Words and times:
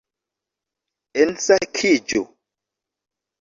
Ensakiĝu 1.23 2.23